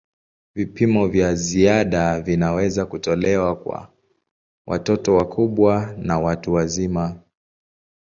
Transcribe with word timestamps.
Vipimo 0.55 1.07
vya 1.07 1.35
ziada 1.35 2.21
vinaweza 2.21 2.85
kutolewa 2.85 3.55
kwa 3.55 3.93
watoto 4.67 5.15
wakubwa 5.15 5.95
na 5.97 6.19
watu 6.19 6.53
wazima. 6.53 7.21